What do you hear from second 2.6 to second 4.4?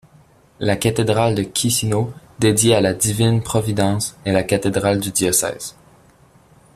à la Divine Providence, est